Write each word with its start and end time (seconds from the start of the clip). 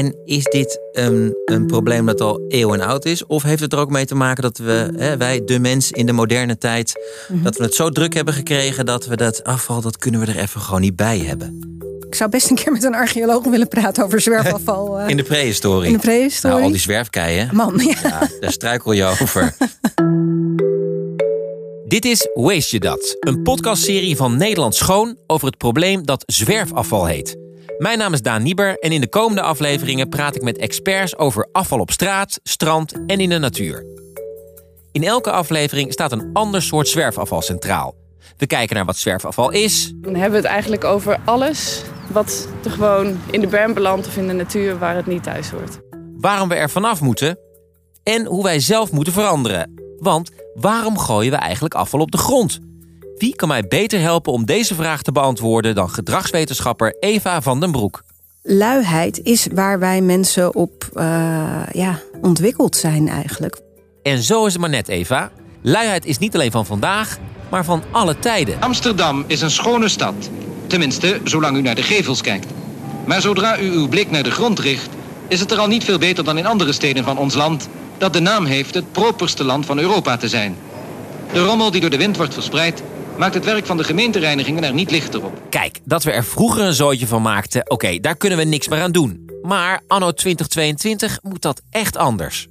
En 0.00 0.16
is 0.24 0.44
dit 0.44 0.80
een, 0.92 1.36
een 1.44 1.66
probleem 1.66 2.06
dat 2.06 2.20
al 2.20 2.40
eeuwen 2.48 2.80
oud 2.80 3.04
is? 3.04 3.26
Of 3.26 3.42
heeft 3.42 3.60
het 3.60 3.72
er 3.72 3.78
ook 3.78 3.90
mee 3.90 4.06
te 4.06 4.14
maken 4.14 4.42
dat 4.42 4.58
we, 4.58 4.92
hè, 4.96 5.16
wij, 5.16 5.44
de 5.44 5.58
mens 5.58 5.90
in 5.90 6.06
de 6.06 6.12
moderne 6.12 6.58
tijd, 6.58 6.92
Mhm. 7.28 7.42
dat 7.42 7.56
we 7.56 7.64
het 7.64 7.74
zo 7.74 7.90
druk 7.90 8.14
hebben 8.14 8.34
gekregen 8.34 8.86
dat 8.86 9.06
we 9.06 9.16
dat 9.16 9.44
afval, 9.44 9.80
dat 9.80 9.98
kunnen 9.98 10.20
we 10.20 10.26
er 10.26 10.38
even 10.38 10.60
gewoon 10.60 10.80
niet 10.80 10.96
bij 10.96 11.18
hebben? 11.18 11.78
Ik 12.06 12.14
zou 12.14 12.30
best 12.30 12.50
een 12.50 12.56
keer 12.56 12.72
met 12.72 12.84
een 12.84 12.94
archeoloog 12.94 13.44
willen 13.44 13.68
praten 13.68 14.04
over 14.04 14.20
zwerfafval. 14.20 14.96
eh, 14.98 15.08
In 15.08 15.16
de 15.16 15.22
prehistorie. 15.22 15.86
in 15.86 15.92
de 15.92 15.98
prehistorie. 16.00 16.54
Nou, 16.56 16.66
al 16.66 16.72
die 16.72 16.80
zwerfkeien. 16.80 17.48
Man, 17.52 17.80
ja. 17.84 17.94
Ja, 18.02 18.28
daar 18.40 18.52
struikel 18.52 18.92
je 18.92 19.04
over. 19.04 19.54
Dit 21.88 22.04
is 22.04 22.28
Waste 22.34 22.76
Je 22.76 22.80
Dat, 22.80 23.16
een 23.20 23.42
podcastserie 23.42 24.16
van 24.16 24.36
Nederland 24.36 24.74
Schoon 24.74 25.16
over 25.26 25.46
het 25.46 25.56
probleem 25.56 26.06
dat 26.06 26.22
zwerfafval 26.26 27.06
heet. 27.06 27.36
Mijn 27.78 27.98
naam 27.98 28.12
is 28.12 28.22
Daan 28.22 28.42
Nieber 28.42 28.78
en 28.78 28.92
in 28.92 29.00
de 29.00 29.08
komende 29.08 29.42
afleveringen 29.42 30.08
praat 30.08 30.36
ik 30.36 30.42
met 30.42 30.58
experts 30.58 31.16
over 31.16 31.48
afval 31.52 31.78
op 31.78 31.90
straat, 31.90 32.40
strand 32.42 32.92
en 33.06 33.18
in 33.18 33.28
de 33.28 33.38
natuur. 33.38 33.84
In 34.92 35.04
elke 35.04 35.30
aflevering 35.30 35.92
staat 35.92 36.12
een 36.12 36.30
ander 36.32 36.62
soort 36.62 36.88
zwerfafval 36.88 37.42
centraal. 37.42 37.94
We 38.36 38.46
kijken 38.46 38.76
naar 38.76 38.84
wat 38.84 38.96
zwerfafval 38.96 39.50
is, 39.50 39.92
Dan 39.96 40.14
hebben 40.14 40.30
we 40.30 40.36
het 40.36 40.54
eigenlijk 40.54 40.84
over 40.84 41.20
alles 41.24 41.82
wat 42.12 42.48
er 42.64 42.70
gewoon 42.70 43.20
in 43.30 43.40
de 43.40 43.46
berm 43.46 43.74
belandt 43.74 44.06
of 44.06 44.16
in 44.16 44.26
de 44.26 44.32
natuur 44.32 44.78
waar 44.78 44.96
het 44.96 45.06
niet 45.06 45.22
thuis 45.22 45.50
hoort. 45.50 45.78
waarom 46.16 46.48
we 46.48 46.54
er 46.54 46.70
vanaf 46.70 47.00
moeten 47.00 47.38
en 48.02 48.26
hoe 48.26 48.42
wij 48.42 48.60
zelf 48.60 48.92
moeten 48.92 49.12
veranderen. 49.12 49.74
Want 49.98 50.30
waarom 50.54 50.98
gooien 50.98 51.30
we 51.30 51.36
eigenlijk 51.36 51.74
afval 51.74 52.00
op 52.00 52.10
de 52.10 52.18
grond? 52.18 52.58
Wie 53.20 53.34
kan 53.34 53.48
mij 53.48 53.62
beter 53.68 54.00
helpen 54.00 54.32
om 54.32 54.44
deze 54.44 54.74
vraag 54.74 55.02
te 55.02 55.12
beantwoorden 55.12 55.74
dan 55.74 55.90
gedragswetenschapper 55.90 56.96
Eva 57.00 57.42
van 57.42 57.60
den 57.60 57.70
Broek? 57.70 58.02
Luiheid 58.42 59.20
is 59.22 59.46
waar 59.54 59.78
wij 59.78 60.00
mensen 60.00 60.54
op 60.54 60.88
eh, 60.94 61.62
ja, 61.72 62.00
ontwikkeld 62.20 62.76
zijn 62.76 63.08
eigenlijk. 63.08 63.60
En 64.02 64.22
zo 64.22 64.46
is 64.46 64.52
het 64.52 64.60
maar 64.60 64.70
net, 64.70 64.88
Eva. 64.88 65.30
Luiheid 65.62 66.04
is 66.04 66.18
niet 66.18 66.34
alleen 66.34 66.50
van 66.50 66.66
vandaag, 66.66 67.18
maar 67.50 67.64
van 67.64 67.82
alle 67.90 68.18
tijden. 68.18 68.60
Amsterdam 68.60 69.24
is 69.26 69.40
een 69.40 69.50
schone 69.50 69.88
stad. 69.88 70.30
Tenminste, 70.66 71.20
zolang 71.24 71.56
u 71.56 71.60
naar 71.62 71.74
de 71.74 71.82
gevels 71.82 72.20
kijkt. 72.20 72.46
Maar 73.04 73.20
zodra 73.20 73.58
u 73.58 73.70
uw 73.70 73.88
blik 73.88 74.10
naar 74.10 74.22
de 74.22 74.30
grond 74.30 74.58
richt, 74.58 74.88
is 75.28 75.40
het 75.40 75.50
er 75.50 75.58
al 75.58 75.66
niet 75.66 75.84
veel 75.84 75.98
beter 75.98 76.24
dan 76.24 76.38
in 76.38 76.46
andere 76.46 76.72
steden 76.72 77.04
van 77.04 77.18
ons 77.18 77.34
land, 77.34 77.68
dat 77.98 78.12
de 78.12 78.20
naam 78.20 78.44
heeft 78.44 78.74
het 78.74 78.92
properste 78.92 79.44
land 79.44 79.66
van 79.66 79.78
Europa 79.78 80.16
te 80.16 80.28
zijn. 80.28 80.56
De 81.32 81.44
rommel 81.44 81.70
die 81.70 81.80
door 81.80 81.90
de 81.90 81.96
wind 81.96 82.16
wordt 82.16 82.34
verspreid, 82.34 82.82
maakt 83.20 83.34
het 83.34 83.44
werk 83.44 83.66
van 83.66 83.76
de 83.76 83.84
gemeentereinigingen 83.84 84.64
er 84.64 84.72
niet 84.72 84.90
lichter 84.90 85.24
op. 85.24 85.42
Kijk, 85.48 85.80
dat 85.84 86.02
we 86.02 86.12
er 86.12 86.24
vroeger 86.24 86.64
een 86.64 86.74
zootje 86.74 87.06
van 87.06 87.22
maakten, 87.22 87.70
oké, 87.70 87.98
daar 87.98 88.16
kunnen 88.16 88.38
we 88.38 88.44
niks 88.44 88.68
meer 88.68 88.82
aan 88.82 88.92
doen. 88.92 89.30
Maar 89.42 89.80
anno 89.86 90.12
2022 90.12 91.18
moet 91.22 91.42
dat 91.42 91.62
echt 91.70 91.96
anders. 91.96 92.48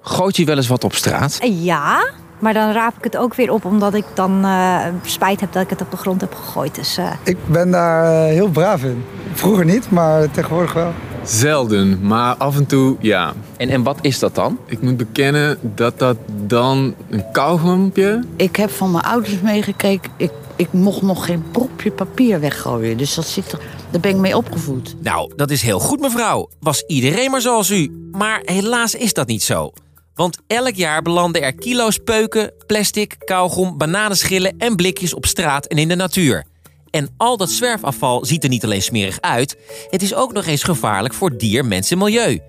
Gooit 0.00 0.36
je 0.36 0.44
wel 0.44 0.56
eens 0.56 0.66
wat 0.66 0.84
op 0.84 0.94
straat? 0.94 1.38
Ja, 1.42 2.12
maar 2.38 2.52
dan 2.52 2.72
raap 2.72 2.96
ik 2.96 3.04
het 3.04 3.16
ook 3.16 3.34
weer 3.34 3.52
op 3.52 3.64
omdat 3.64 3.94
ik 3.94 4.04
dan 4.14 4.44
eh, 4.44 4.86
spijt 5.02 5.40
heb 5.40 5.52
dat 5.52 5.62
ik 5.62 5.70
het 5.70 5.80
op 5.80 5.90
de 5.90 5.96
grond 5.96 6.20
heb 6.20 6.34
gegooid. 6.34 6.74
Dus 6.74 6.96
eh, 6.96 7.10
Ik 7.22 7.36
ben 7.46 7.70
daar 7.70 8.04
eh, 8.04 8.32
heel 8.32 8.48
braaf 8.48 8.82
in. 8.82 9.04
Vroeger 9.32 9.64
niet, 9.64 9.90
maar 9.90 10.30
tegenwoordig 10.30 10.72
wel. 10.72 10.92
Zelden, 11.24 12.06
maar 12.06 12.34
af 12.34 12.56
en 12.56 12.66
toe 12.66 12.96
ja. 13.00 13.34
En, 13.56 13.68
en 13.68 13.82
wat 13.82 13.98
is 14.00 14.18
dat 14.18 14.34
dan? 14.34 14.58
Ik 14.66 14.82
moet 14.82 14.96
bekennen 14.96 15.58
dat 15.74 15.98
dat 15.98 16.16
dan 16.46 16.94
een 17.10 17.24
kauwgompje... 17.32 18.24
Ik 18.36 18.56
heb 18.56 18.70
van 18.70 18.90
mijn 18.90 19.04
ouders 19.04 19.40
meegekeken. 19.40 20.12
Ik, 20.16 20.30
ik 20.56 20.72
mocht 20.72 21.02
nog 21.02 21.24
geen 21.26 21.44
propje 21.50 21.90
papier 21.90 22.40
weggooien. 22.40 22.96
Dus 22.96 23.14
dat 23.14 23.26
zit 23.26 23.52
er, 23.52 23.58
daar 23.90 24.00
ben 24.00 24.10
ik 24.10 24.16
mee 24.16 24.36
opgevoed. 24.36 24.94
Nou, 25.02 25.32
dat 25.36 25.50
is 25.50 25.62
heel 25.62 25.78
goed, 25.78 26.00
mevrouw. 26.00 26.48
Was 26.60 26.84
iedereen 26.86 27.30
maar 27.30 27.40
zoals 27.40 27.70
u. 27.70 28.08
Maar 28.12 28.40
helaas 28.44 28.94
is 28.94 29.12
dat 29.12 29.26
niet 29.26 29.42
zo. 29.42 29.72
Want 30.14 30.38
elk 30.46 30.74
jaar 30.74 31.02
belanden 31.02 31.42
er 31.42 31.54
kilo's 31.54 31.98
peuken, 32.04 32.52
plastic, 32.66 33.16
kauwgom, 33.18 33.78
bananenschillen 33.78 34.54
en 34.58 34.76
blikjes 34.76 35.14
op 35.14 35.26
straat 35.26 35.66
en 35.66 35.76
in 35.76 35.88
de 35.88 35.94
natuur. 35.94 36.44
En 36.92 37.14
al 37.16 37.36
dat 37.36 37.50
zwerfafval 37.50 38.24
ziet 38.24 38.42
er 38.42 38.48
niet 38.48 38.64
alleen 38.64 38.82
smerig 38.82 39.20
uit, 39.20 39.56
het 39.90 40.02
is 40.02 40.14
ook 40.14 40.32
nog 40.32 40.46
eens 40.46 40.62
gevaarlijk 40.62 41.14
voor 41.14 41.36
dier, 41.36 41.64
mens 41.64 41.90
en 41.90 41.98
milieu. 41.98 42.40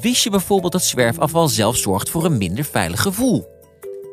Wist 0.00 0.22
je 0.22 0.30
bijvoorbeeld 0.30 0.72
dat 0.72 0.84
zwerfafval 0.84 1.48
zelf 1.48 1.76
zorgt 1.76 2.10
voor 2.10 2.24
een 2.24 2.38
minder 2.38 2.64
veilig 2.64 3.02
gevoel? 3.02 3.46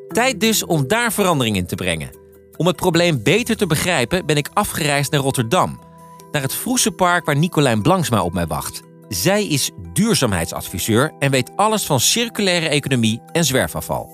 Tijd 0.07 0.39
dus 0.39 0.65
om 0.65 0.87
daar 0.87 1.13
verandering 1.13 1.55
in 1.55 1.65
te 1.65 1.75
brengen. 1.75 2.09
Om 2.57 2.67
het 2.67 2.75
probleem 2.75 3.23
beter 3.23 3.57
te 3.57 3.67
begrijpen 3.67 4.25
ben 4.25 4.37
ik 4.37 4.49
afgereisd 4.53 5.11
naar 5.11 5.21
Rotterdam. 5.21 5.79
Naar 6.31 6.41
het 6.41 6.53
Vroesenpark 6.53 7.25
waar 7.25 7.37
Nicolijn 7.37 7.81
Blanksma 7.81 8.23
op 8.23 8.33
mij 8.33 8.47
wacht. 8.47 8.81
Zij 9.09 9.47
is 9.47 9.71
duurzaamheidsadviseur 9.93 11.13
en 11.19 11.31
weet 11.31 11.51
alles 11.55 11.85
van 11.85 11.99
circulaire 11.99 12.67
economie 12.67 13.21
en 13.31 13.45
zwerfafval. 13.45 14.09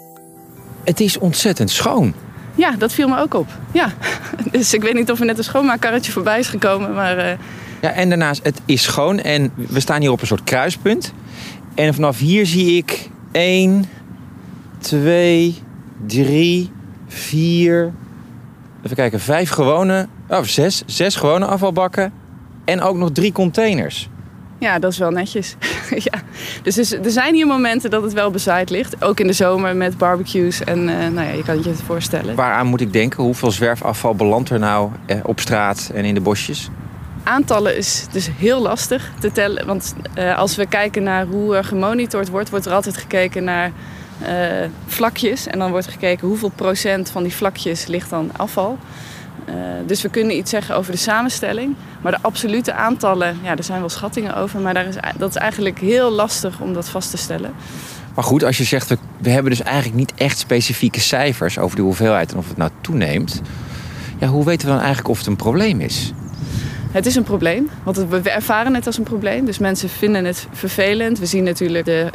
Het 0.84 1.00
is 1.00 1.18
ontzettend 1.18 1.70
schoon. 1.70 2.14
Ja, 2.60 2.72
dat 2.78 2.94
viel 2.94 3.08
me 3.08 3.20
ook 3.20 3.34
op. 3.34 3.48
Ja, 3.72 3.92
dus 4.52 4.74
ik 4.74 4.82
weet 4.82 4.94
niet 4.94 5.12
of 5.12 5.20
er 5.20 5.26
net 5.26 5.38
een 5.38 5.44
schoonmaakkarretje 5.44 6.12
voorbij 6.12 6.40
is 6.40 6.48
gekomen, 6.48 6.94
maar 6.94 7.18
eh, 7.18 7.38
Ja, 7.82 7.92
en 7.92 8.10
daarnaast, 8.10 8.44
het 8.44 8.62
is 8.66 8.84
schoon. 8.84 9.20
En 9.20 9.52
we 9.56 9.80
staan 9.80 10.02
hier 10.02 10.12
op 10.12 10.22
een 10.22 10.28
soort 10.28 10.44
kruispunt. 10.44 11.14
En 11.76 11.94
vanaf 11.94 12.18
hier 12.18 12.46
zie 12.46 12.78
ik 12.78 13.10
1, 13.32 13.86
2, 14.78 15.58
3, 16.06 16.72
4. 17.08 17.94
Even 18.84 18.96
kijken, 18.96 19.20
vijf 19.20 19.50
gewone. 19.50 20.08
Oh, 20.28 20.44
zes. 20.44 20.84
Zes 20.86 21.16
gewone 21.16 21.46
afvalbakken. 21.46 22.14
En 22.66 22.82
ook 22.82 22.98
nog 22.98 23.12
drie 23.12 23.32
containers. 23.32 24.10
Ja, 24.60 24.80
dat 24.80 24.92
is 24.92 24.98
wel 24.98 25.12
netjes. 25.12 25.56
ja. 26.12 26.22
Dus 26.64 26.78
er, 26.78 27.06
er 27.06 27.12
zijn 27.12 27.34
hier 27.34 27.48
momenten 27.48 27.90
dat 27.90 28.04
het 28.04 28.14
wel 28.14 28.32
bezaaid 28.32 28.70
ligt. 28.70 29.04
Ook 29.04 29.20
in 29.20 29.28
de 29.28 29.34
zomer 29.34 29.76
met 29.76 29.98
barbecues 29.98 30.64
en 30.64 30.90
eh, 30.90 30.96
nou 30.96 31.28
ja, 31.28 31.34
je 31.34 31.44
kan 31.44 31.56
het 31.56 31.64
je 31.64 31.70
het 31.70 31.82
voorstellen. 31.82 32.36
Waaraan 32.36 32.68
moet 32.68 32.82
ik 32.82 32.94
denken? 32.94 33.24
Hoeveel 33.24 33.52
zwerfafval 33.52 34.16
belandt 34.16 34.50
er 34.50 34.60
nou 34.60 34.92
eh, 35.06 35.18
op 35.24 35.40
straat 35.40 35.92
en 35.94 36.06
in 36.06 36.14
de 36.14 36.22
bosjes? 36.22 36.70
Aantallen 37.24 37.78
is 37.78 38.06
dus 38.12 38.30
heel 38.38 38.62
lastig 38.62 39.12
te 39.20 39.32
tellen. 39.32 39.66
Want 39.66 39.96
eh, 40.14 40.38
als 40.38 40.56
we 40.56 40.66
kijken 40.66 41.04
naar 41.04 41.26
hoe 41.26 41.56
er 41.56 41.64
gemonitord 41.64 42.30
wordt, 42.30 42.50
wordt 42.50 42.66
er 42.66 42.74
altijd 42.74 42.98
gekeken 42.98 43.44
naar 43.44 43.72
vlakjes. 44.88 45.48
En 45.48 45.60
dan 45.60 45.72
wordt 45.72 45.88
gekeken 45.88 46.28
hoeveel 46.28 46.52
procent 46.56 47.10
van 47.10 47.24
die 47.24 47.34
vlakjes 47.34 47.86
ligt 47.86 48.10
dan 48.10 48.32
afval. 48.38 48.78
Eh, 49.46 49.54
dus 49.86 50.02
we 50.02 50.10
kunnen 50.10 50.38
iets 50.38 50.50
zeggen 50.50 50.76
over 50.76 50.92
de 50.92 50.98
samenstelling. 50.98 51.76
Maar 52.02 52.12
de 52.12 52.18
absolute 52.22 52.74
aantallen, 52.74 53.38
ja, 53.44 53.58
er 53.58 53.64
zijn 53.64 53.80
wel 53.80 53.90
schattingen 53.90 54.36
over. 54.36 54.60
Maar 54.60 54.74
daar 54.74 54.88
is, 54.88 54.96
dat 55.18 55.30
is 55.30 55.36
eigenlijk 55.36 55.80
heel 55.80 56.12
lastig 56.12 56.60
om 56.60 56.74
dat 56.74 56.90
vast 56.90 57.10
te 57.10 57.18
stellen. 57.18 57.54
Maar 58.16 58.24
goed, 58.24 58.44
als 58.44 58.58
je 58.58 58.64
zegt, 58.64 58.88
we, 58.88 58.98
we 59.18 59.30
hebben 59.30 59.52
dus 59.52 59.62
eigenlijk 59.62 59.96
niet 59.96 60.14
echt 60.16 60.38
specifieke 60.38 61.00
cijfers 61.00 61.58
over 61.58 61.76
de 61.76 61.82
hoeveelheid 61.82 62.32
en 62.32 62.38
of 62.38 62.48
het 62.48 62.58
nou 62.58 62.72
toeneemt. 62.82 63.42
Ja, 64.20 64.28
hoe 64.28 64.46
weten 64.46 64.68
we 64.68 64.74
dan 64.74 64.82
eigenlijk 64.82 65.10
of 65.10 65.18
het 65.18 65.28
een 65.28 65.36
probleem 65.36 65.82
is? 65.82 66.14
Het 66.92 67.06
is 67.06 67.16
een 67.16 67.24
probleem, 67.24 67.70
want 67.84 67.98
we 67.98 68.30
ervaren 68.30 68.76
het 68.76 68.86
als 68.86 68.98
een 68.98 69.04
probleem. 69.04 69.46
Dus 69.46 69.58
mensen 69.58 69.90
vinden 69.90 70.26
het 70.26 70.48
vervelend. 70.52 71.20
We 71.20 71.26
zien 71.26 71.44
natuurlijk 71.44 71.86
de 71.86 72.10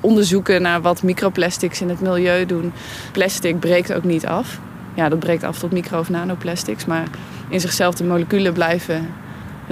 onderzoeken 0.00 0.62
naar 0.62 0.80
wat 0.80 1.02
microplastics 1.02 1.80
in 1.80 1.88
het 1.88 2.00
milieu 2.00 2.46
doen. 2.46 2.72
Plastic 3.12 3.60
breekt 3.60 3.92
ook 3.92 4.04
niet 4.04 4.26
af. 4.26 4.60
Ja, 4.94 5.08
dat 5.08 5.18
breekt 5.18 5.44
af 5.44 5.58
tot 5.58 5.72
micro- 5.72 5.98
of 5.98 6.08
nanoplastics. 6.08 6.84
Maar 6.84 7.04
in 7.48 7.60
zichzelf 7.60 7.94
de 7.94 8.04
moleculen 8.04 8.52
blijven 8.52 9.08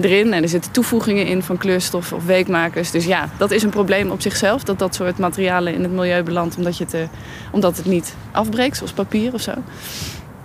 erin. 0.00 0.32
En 0.32 0.42
er 0.42 0.48
zitten 0.48 0.72
toevoegingen 0.72 1.26
in 1.26 1.42
van 1.42 1.58
kleurstoffen 1.58 2.16
of 2.16 2.25
weekmakers. 2.25 2.91
Dus 2.91 3.04
ja, 3.04 3.28
dat 3.36 3.50
is 3.50 3.62
een 3.62 3.70
probleem 3.70 4.10
op 4.10 4.20
zichzelf. 4.20 4.64
Dat 4.64 4.78
dat 4.78 4.94
soort 4.94 5.19
materialen 5.19 5.75
in 5.75 5.82
het 5.82 5.92
milieu 5.92 6.22
belandt 6.22 6.56
omdat, 6.56 6.78
je 6.78 6.84
het, 6.84 6.94
eh, 6.94 7.00
omdat 7.50 7.76
het 7.76 7.86
niet 7.86 8.14
afbreekt, 8.32 8.76
zoals 8.76 8.92
papier 8.92 9.32
of 9.32 9.41
zo. 9.41 9.53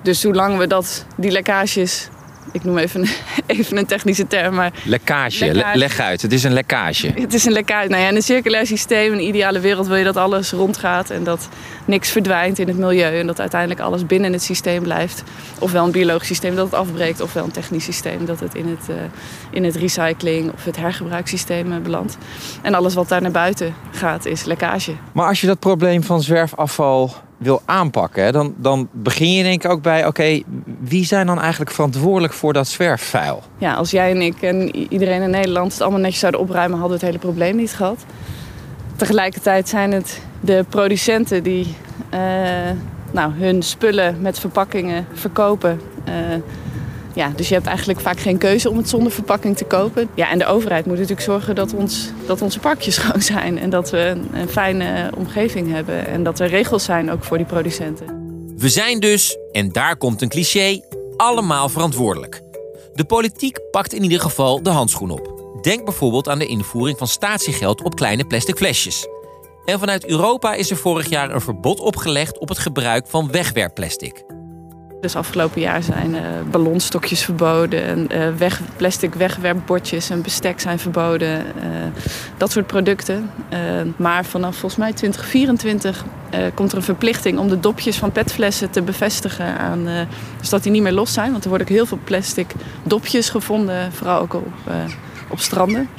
Dus 0.02 0.20
zolang 0.20 0.58
we 0.58 0.68
dat, 0.68 1.06
die 1.18 1.32
lekkages... 1.32 2.10
Ik 2.52 2.64
noem 2.64 2.78
even, 2.78 3.02
een- 3.02 3.10
even 3.58 3.78
een 3.78 3.86
technische 3.86 4.28
term, 4.28 4.56
maar 4.56 4.72
Lekkage, 4.84 5.46
Lekkage. 5.46 5.74
Le- 5.74 5.80
leg 5.80 6.00
uit. 6.00 6.22
Het 6.22 6.32
is 6.34 6.44
een 6.44 6.54
lekkage. 6.54 7.12
het 7.16 7.34
is 7.34 7.46
een 7.46 7.52
lekkage. 7.52 7.88
Nou 7.88 8.02
ja, 8.02 8.10
in 8.10 8.16
een 8.16 8.22
circulair 8.22 8.66
systeem, 8.66 9.14
in 9.14 9.20
een 9.20 9.28
ideale 9.28 9.60
wereld 9.60 9.88
wil 9.88 9.96
je 9.96 10.04
dat 10.04 10.18
alles 10.18 10.52
rondgaat 10.52 11.10
en 11.10 11.24
dat 11.24 11.50
niks 11.86 12.10
verdwijnt 12.12 12.60
in 12.60 12.68
het 12.68 12.78
milieu 12.78 13.20
en 13.20 13.28
dat 13.28 13.40
uiteindelijk 13.40 13.80
alles 13.80 14.06
binnen 14.06 14.34
het 14.34 14.44
systeem 14.44 14.84
blijft. 14.84 15.24
Ofwel 15.60 15.86
een 15.86 15.92
biologisch 15.92 16.28
systeem 16.28 16.56
dat 16.56 16.66
het 16.66 16.74
afbreekt, 16.74 17.22
ofwel 17.22 17.44
een 17.44 17.52
technisch 17.52 17.84
systeem 17.84 18.26
dat 18.26 18.40
het 18.40 18.56
in 18.56 18.68
het, 18.68 18.90
eh, 18.90 18.96
in 19.52 19.64
het 19.64 19.76
recycling 19.76 20.52
of 20.54 20.64
het 20.66 20.78
hergebruikssysteem 20.78 21.72
eh, 21.72 21.78
belandt. 21.80 22.18
En 22.62 22.74
alles 22.74 22.94
wat 22.94 23.10
daar 23.10 23.22
naar 23.22 23.32
buiten 23.32 23.74
gaat 23.92 24.26
is 24.26 24.44
lekkage. 24.44 24.92
Maar 25.12 25.28
als 25.28 25.42
je 25.42 25.48
dat 25.48 25.60
probleem 25.60 26.04
van 26.04 26.22
zwerfafval 26.22 27.16
wil 27.38 27.62
aanpakken, 27.66 28.34
dan, 28.34 28.54
dan 28.58 28.88
begin 28.92 29.32
je 29.32 29.44
denk 29.44 29.64
ik 29.64 29.72
ook 29.72 29.82
bij... 29.82 30.06
oké, 30.08 30.42
wie 30.80 31.06
zijn 31.06 31.26
dan 31.26 31.40
eigenlijk 31.40 31.72
verantwoordelijk 31.72 32.34
voor 32.34 32.54
dat 32.54 32.68
zwerfvuil? 32.68 33.44
Ja, 33.58 33.74
als 33.74 33.92
jij 33.92 34.12
en 34.12 34.22
ik 34.22 34.42
en 34.42 34.76
iedereen 34.76 35.22
in 35.22 35.30
Nederland 35.30 35.72
het 35.72 35.82
allemaal 35.82 36.00
netjes 36.00 36.20
zouden 36.20 36.42
opruimen, 36.42 36.80
hadden 36.80 37.00
we 37.00 37.06
het 37.06 37.14
hele 37.14 37.26
probleem 37.26 37.56
niet 37.56 37.74
gehad. 37.74 38.06
Tegelijkertijd 38.96 39.70
zijn 39.70 39.92
het 39.92 40.22
de 40.40 40.66
producenten 40.70 41.44
die 41.44 41.76
eh, 42.10 42.20
nou, 43.12 43.34
hun 43.34 43.64
spullen 43.64 44.22
met 44.22 44.40
verpakkingen 44.40 45.08
verkopen. 45.14 45.82
eh, 46.04 46.14
ja, 47.16 47.32
dus 47.36 47.48
je 47.48 47.54
hebt 47.54 47.68
eigenlijk 47.68 48.00
vaak 48.00 48.20
geen 48.20 48.38
keuze 48.38 48.70
om 48.70 48.78
het 48.78 48.90
zonder 48.90 49.12
verpakking 49.12 49.58
te 49.58 49.66
kopen. 49.66 50.10
Ja, 50.16 50.32
en 50.32 50.38
de 50.38 50.46
overheid 50.46 50.86
moet 50.86 50.96
natuurlijk 50.96 51.22
zorgen 51.22 51.56
dat, 51.56 51.74
ons, 51.74 52.10
dat 52.26 52.42
onze 52.42 52.60
parkjes 52.60 52.96
schoon 53.02 53.22
zijn. 53.22 53.60
En 53.60 53.70
dat 53.70 53.90
we 53.90 53.98
een, 53.98 54.30
een 54.34 54.50
fijne 54.50 55.10
omgeving 55.18 55.72
hebben. 55.72 56.08
En 56.08 56.24
dat 56.24 56.40
er 56.40 56.48
regels 56.48 56.84
zijn 56.84 57.12
ook 57.12 57.24
voor 57.24 57.38
die 57.38 57.46
producenten. 57.46 58.24
We 58.58 58.70
zijn 58.70 59.00
dus, 59.00 59.38
en 59.52 59.72
daar 59.72 59.98
komt 59.98 60.22
een 60.22 60.30
cliché, 60.30 60.82
allemaal 61.18 61.70
verantwoordelijk. 61.70 62.42
De 62.94 63.06
politiek 63.06 63.60
pakt 63.72 63.94
in 63.94 64.04
ieder 64.04 64.20
geval 64.20 64.64
de 64.64 64.70
handschoen 64.70 65.10
op. 65.10 65.60
Denk 65.62 65.86
bijvoorbeeld 65.86 66.30
aan 66.30 66.40
de 66.40 66.46
invoering 66.46 66.98
van 66.98 67.08
statiegeld 67.08 67.84
op 67.84 67.96
kleine 67.96 68.26
plastic 68.26 68.58
flesjes. 68.58 69.08
En 69.66 69.80
vanuit 69.80 70.06
Europa 70.06 70.54
is 70.54 70.70
er 70.70 70.78
vorig 70.78 71.10
jaar 71.10 71.32
een 71.32 71.42
verbod 71.42 71.80
opgelegd 71.80 72.40
op 72.40 72.50
het 72.50 72.58
gebruik 72.58 73.08
van 73.08 73.32
wegwerpplastic. 73.32 74.35
Dus 75.06 75.16
afgelopen 75.16 75.62
jaar 75.62 75.84
zijn 75.84 76.14
uh, 76.14 76.20
ballonstokjes 76.52 77.24
verboden, 77.24 77.84
en, 77.84 78.08
uh, 78.12 78.28
weg, 78.38 78.62
plastic 78.76 79.14
wegwerpbordjes 79.14 80.10
en 80.10 80.22
bestek 80.22 80.60
zijn 80.60 80.80
verboden. 80.80 81.38
Uh, 81.38 81.44
dat 82.38 82.52
soort 82.52 82.68
producten. 82.68 83.30
maar 83.98 84.26
vanaf 84.26 84.56
volgens 84.56 84.76
mij 84.76 84.94
2024 84.94 86.06
komt 86.54 86.72
er 86.72 86.78
een 86.78 86.84
verplichting 86.84 87.40
om 87.40 87.50
de 87.50 87.60
dopjes 87.60 87.98
van 87.98 88.12
petflessen 88.12 88.70
te 88.70 88.82
bevestigen. 88.82 89.58
Aan, 89.58 89.88
die 90.62 90.72
niet 90.72 90.82
meer 90.82 90.92
los 90.92 91.14
zijn. 91.14 91.32
Want 91.32 91.44
er 91.44 91.50
worden 91.50 91.68
ook 91.68 91.74
heel 91.74 91.86
veel 91.86 92.00
plastic 92.04 92.52
dopjes 92.84 93.30
gevonden, 93.30 93.92
vooral 93.92 94.22
ook 94.22 94.34
op, 94.34 94.48
op 95.30 95.40
stranden. 95.40 95.90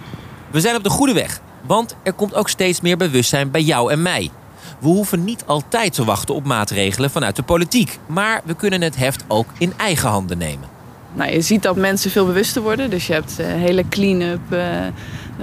We 0.50 0.60
zijn 0.60 0.76
op 0.76 0.82
de 0.82 0.90
goede 0.90 1.12
weg, 1.12 1.40
want 1.66 1.96
er 2.02 2.12
komt 2.12 2.34
ook 2.34 2.48
steeds 2.48 2.80
meer 2.80 2.96
bewustzijn 2.96 3.50
bij 3.50 3.62
jou 3.62 3.92
en 3.92 4.02
mij. 4.02 4.30
We 4.78 4.88
hoeven 4.88 5.24
niet 5.24 5.44
altijd 5.46 5.92
te 5.94 6.04
wachten 6.04 6.34
op 6.34 6.44
maatregelen 6.44 7.10
vanuit 7.10 7.36
de 7.36 7.42
politiek. 7.42 7.98
Maar 8.06 8.40
we 8.44 8.54
kunnen 8.54 8.82
het 8.82 8.96
heft 8.96 9.24
ook 9.28 9.46
in 9.58 9.72
eigen 9.76 10.08
handen 10.08 10.38
nemen. 10.38 10.68
Nou, 11.14 11.32
je 11.32 11.40
ziet 11.40 11.62
dat 11.62 11.76
mensen 11.76 12.10
veel 12.10 12.26
bewuster 12.26 12.62
worden. 12.62 12.90
Dus 12.90 13.06
je 13.06 13.12
hebt 13.12 13.40
uh, 13.40 13.46
hele 13.46 13.88
clean-up 13.88 14.52
uh, 14.52 14.60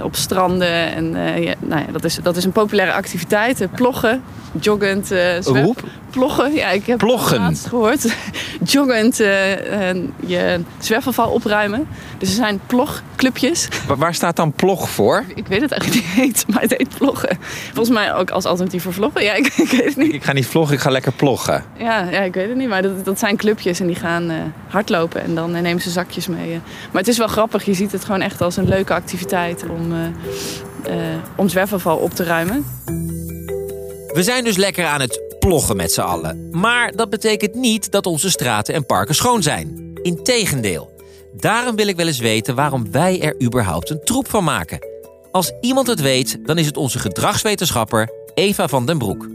op 0.02 0.16
stranden. 0.16 0.94
En 0.94 1.14
uh, 1.14 1.42
ja, 1.44 1.54
nou 1.58 1.80
ja, 1.86 1.92
dat, 1.92 2.04
is, 2.04 2.18
dat 2.22 2.36
is 2.36 2.44
een 2.44 2.52
populaire 2.52 2.94
activiteit. 2.94 3.66
ploggen, 3.74 4.22
joggend, 4.60 5.06
zwem, 5.40 5.74
ploggen. 6.10 6.54
Ja, 6.54 6.68
ik 6.70 6.86
heb 6.86 6.98
ploggen. 6.98 7.42
het 7.42 7.42
laatst 7.42 7.66
gehoord. 7.66 8.14
joggend 8.74 9.16
je 9.16 10.60
zwerfafval 10.78 11.30
opruimen. 11.30 11.86
Dus 12.18 12.28
er 12.28 12.34
zijn 12.34 12.60
plogclubjes. 12.66 13.68
Waar 13.96 14.14
staat 14.14 14.36
dan 14.36 14.52
plog 14.52 14.90
voor? 14.90 15.24
Ik 15.34 15.46
weet 15.46 15.60
het 15.60 15.72
eigenlijk 15.72 16.04
niet 16.04 16.14
heet, 16.14 16.44
maar 16.48 16.60
het 16.60 16.74
heet 16.76 16.88
ploggen. 16.98 17.38
Volgens 17.72 17.96
mij 17.96 18.14
ook 18.14 18.30
als 18.30 18.44
alternatief 18.44 18.82
voor 18.82 18.92
vloggen. 18.92 19.22
Ja, 19.22 19.32
ik, 19.40 19.46
ik 19.46 19.70
weet 19.70 19.84
het 19.84 19.96
niet. 19.96 20.12
Ik 20.12 20.24
ga 20.24 20.32
niet 20.32 20.46
vloggen, 20.46 20.74
ik 20.74 20.80
ga 20.80 20.90
lekker 20.90 21.12
ploggen. 21.12 21.64
Ja, 21.78 22.08
ja 22.10 22.20
ik 22.20 22.34
weet 22.34 22.48
het 22.48 22.56
niet. 22.56 22.68
Maar 22.68 22.82
dat, 22.82 23.04
dat 23.04 23.18
zijn 23.18 23.36
clubjes 23.36 23.80
en 23.80 23.86
die 23.86 23.96
gaan 23.96 24.30
uh, 24.30 24.36
hardlopen. 24.68 25.22
En 25.22 25.34
dan 25.34 25.54
uh, 25.56 25.60
nemen 25.60 25.82
ze 25.82 25.90
zakjes 25.90 26.26
mee. 26.26 26.50
Uh. 26.50 26.56
Maar 26.90 27.00
het 27.00 27.08
is 27.08 27.18
wel 27.18 27.28
grappig. 27.28 27.64
Je 27.64 27.74
ziet 27.74 27.92
het 27.92 28.04
gewoon 28.04 28.20
echt 28.20 28.40
als 28.40 28.56
een 28.56 28.68
leuke 28.68 28.94
activiteit 28.94 29.64
om, 29.68 29.83
om 31.36 31.48
zwerfafval 31.48 31.96
op 31.96 32.14
te 32.14 32.24
ruimen. 32.24 32.64
We 34.12 34.22
zijn 34.22 34.44
dus 34.44 34.56
lekker 34.56 34.86
aan 34.86 35.00
het 35.00 35.22
ploggen 35.38 35.76
met 35.76 35.92
z'n 35.92 36.00
allen. 36.00 36.48
Maar 36.50 36.92
dat 36.92 37.10
betekent 37.10 37.54
niet 37.54 37.90
dat 37.90 38.06
onze 38.06 38.30
straten 38.30 38.74
en 38.74 38.86
parken 38.86 39.14
schoon 39.14 39.42
zijn. 39.42 39.92
Integendeel. 40.02 40.92
Daarom 41.32 41.76
wil 41.76 41.86
ik 41.86 41.96
wel 41.96 42.06
eens 42.06 42.18
weten 42.18 42.54
waarom 42.54 42.90
wij 42.90 43.22
er 43.22 43.42
überhaupt 43.42 43.90
een 43.90 44.04
troep 44.04 44.28
van 44.28 44.44
maken. 44.44 44.78
Als 45.32 45.52
iemand 45.60 45.86
het 45.86 46.00
weet, 46.00 46.38
dan 46.42 46.58
is 46.58 46.66
het 46.66 46.76
onze 46.76 46.98
gedragswetenschapper 46.98 48.10
Eva 48.34 48.68
van 48.68 48.86
den 48.86 48.98
Broek. 48.98 49.28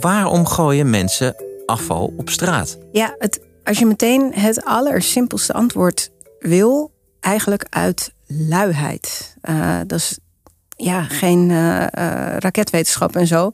Waarom 0.00 0.46
gooien 0.46 0.90
mensen 0.90 1.34
afval 1.66 2.12
op 2.16 2.30
straat? 2.30 2.78
Ja, 2.92 3.14
het, 3.18 3.40
als 3.64 3.78
je 3.78 3.86
meteen 3.86 4.34
het 4.34 4.64
allersimpelste 4.64 5.52
antwoord 5.52 6.10
wil, 6.38 6.90
eigenlijk 7.20 7.66
uit 7.68 8.12
luiheid. 8.30 9.36
Uh, 9.42 9.78
dat 9.86 9.98
is 9.98 10.18
ja, 10.76 11.02
geen 11.02 11.50
uh, 11.50 11.80
uh, 11.80 11.86
raketwetenschap 12.38 13.16
en 13.16 13.26
zo. 13.26 13.50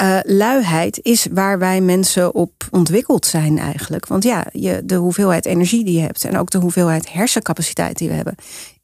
Uh, 0.00 0.18
luiheid 0.22 0.98
is 1.02 1.26
waar 1.30 1.58
wij 1.58 1.80
mensen 1.80 2.34
op 2.34 2.52
ontwikkeld 2.70 3.26
zijn 3.26 3.58
eigenlijk. 3.58 4.06
Want 4.06 4.24
ja, 4.24 4.46
je, 4.52 4.82
de 4.84 4.94
hoeveelheid 4.94 5.46
energie 5.46 5.84
die 5.84 5.94
je 5.94 6.00
hebt 6.00 6.24
en 6.24 6.38
ook 6.38 6.50
de 6.50 6.58
hoeveelheid 6.58 7.12
hersencapaciteit 7.12 7.98
die 7.98 8.08
we 8.08 8.14
hebben, 8.14 8.34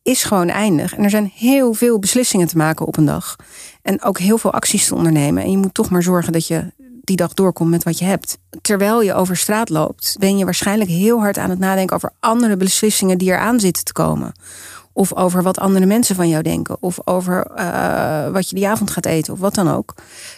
is 0.02 0.24
gewoon 0.24 0.48
eindig. 0.48 0.96
En 0.96 1.04
er 1.04 1.10
zijn 1.10 1.32
heel 1.34 1.74
veel 1.74 1.98
beslissingen 1.98 2.46
te 2.46 2.56
maken 2.56 2.86
op 2.86 2.96
een 2.96 3.04
dag. 3.04 3.36
En 3.82 4.02
ook 4.02 4.18
heel 4.18 4.38
veel 4.38 4.52
acties 4.52 4.86
te 4.86 4.94
ondernemen. 4.94 5.42
En 5.42 5.50
je 5.50 5.58
moet 5.58 5.74
toch 5.74 5.90
maar 5.90 6.02
zorgen 6.02 6.32
dat 6.32 6.46
je 6.46 6.72
die 7.04 7.16
dag 7.16 7.34
doorkomt 7.34 7.70
met 7.70 7.82
wat 7.82 7.98
je 7.98 8.04
hebt. 8.04 8.38
Terwijl 8.62 9.02
je 9.02 9.14
over 9.14 9.36
straat 9.36 9.68
loopt, 9.68 10.16
ben 10.18 10.38
je 10.38 10.44
waarschijnlijk 10.44 10.90
heel 10.90 11.18
hard 11.18 11.38
aan 11.38 11.50
het 11.50 11.58
nadenken 11.58 11.96
over 11.96 12.12
andere 12.20 12.56
beslissingen 12.56 13.18
die 13.18 13.30
er 13.30 13.38
aan 13.38 13.60
zitten 13.60 13.84
te 13.84 13.92
komen. 13.92 14.32
Of 14.92 15.14
over 15.14 15.42
wat 15.42 15.58
andere 15.58 15.86
mensen 15.86 16.16
van 16.16 16.28
jou 16.28 16.42
denken. 16.42 16.76
Of 16.80 16.98
over 17.06 17.50
uh, 17.58 18.28
wat 18.28 18.48
je 18.48 18.54
die 18.54 18.68
avond 18.68 18.90
gaat 18.90 19.06
eten. 19.06 19.32
Of 19.32 19.38
wat 19.38 19.54
dan 19.54 19.70
ook. 19.70 19.94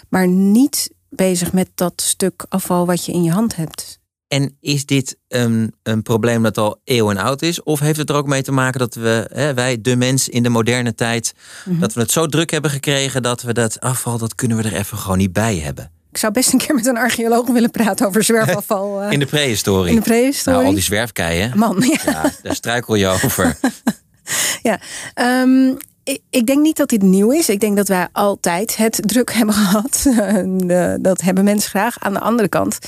Maar 0.09 0.29
niet 0.29 0.91
bezig 1.09 1.53
met 1.53 1.69
dat 1.75 1.93
stuk 1.97 2.45
afval 2.49 2.87
wat 2.87 3.05
je 3.05 3.13
in 3.13 3.23
je 3.23 3.31
hand 3.31 3.57
hebt. 3.57 4.01
En 4.29 4.57
is 4.61 4.87
dit 4.87 5.17
een, 5.29 5.75
een 5.83 6.03
probleem 6.03 6.43
dat 6.43 6.59
al 6.59 6.81
eeuwen 6.85 7.17
oud 7.17 7.43
is? 7.43 7.63
Of 7.63 7.81
heeft 7.81 7.99
het 7.99 8.11
er 8.11 8.17
ook 8.17 8.27
mee 8.27 8.43
te 8.43 8.53
maken 8.53 8.79
dat 8.79 8.95
we, 8.95 9.29
hè, 9.33 9.55
wij, 9.55 9.81
de 9.81 9.97
mens 9.97 10.29
in 10.29 10.43
de 10.43 10.49
moderne 10.49 10.95
tijd, 10.95 11.33
mm 11.35 11.73
-hmm. 11.73 11.81
dat 11.81 11.93
we 11.93 12.01
het 12.01 12.11
zo 12.11 12.27
druk 12.27 12.51
hebben 12.51 12.71
gekregen 12.71 13.23
dat 13.23 13.43
we 13.43 13.53
dat 13.53 13.81
afval, 13.81 14.19
dat 14.19 14.35
kunnen 14.35 14.57
we 14.57 14.63
er 14.63 14.75
even 14.75 14.99
gewoon 14.99 15.19
niet 15.19 15.33
bij 15.33 15.57
hebben? 15.57 15.91
Ik 16.11 16.19
zou 16.19 16.33
best 16.33 16.53
een 16.53 16.59
keer 16.59 16.75
met 16.75 16.87
een 16.87 16.97
archeoloog 16.97 17.47
willen 17.47 17.71
praten 17.71 18.07
over 18.07 18.25
zwerfafval. 18.25 19.03
In 19.11 19.19
de 19.19 19.27
prehistorie. 19.27 19.91
In 19.91 19.97
de 19.97 20.03
prehistorie. 20.03 20.59
Nou, 20.59 20.69
al 20.69 20.75
die 20.75 20.83
zwerfkeien. 20.83 21.59
Man, 21.59 21.77
ja. 21.81 22.13
ja 22.13 22.33
daar 22.43 22.55
struikel 22.55 22.95
je 22.95 23.07
over. 23.07 23.57
ja, 24.63 24.81
um, 25.43 25.79
ik, 26.31 26.47
denk 26.47 26.63
niet 26.63 26.77
dat 26.77 26.89
dit 26.89 27.03
nieuw 27.03 27.31
is. 27.31 27.49
Ik 27.49 27.61
denk 27.61 27.77
dat 27.77 27.89
wij 27.89 28.09
altijd 28.13 28.77
het 28.77 29.01
druk 29.07 29.33
hebben 29.39 29.55
gehad. 29.55 30.07
dat 31.03 31.21
hebben 31.21 31.45
mensen 31.45 31.71
graag. 31.71 31.97
Aan 31.99 32.13
de 32.13 32.21
andere 32.21 32.49
kant 32.49 32.79